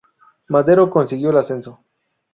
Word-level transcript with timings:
Madero 0.47 0.89
consiguió 0.89 1.29
el 1.29 1.37
ascenso. 1.37 1.83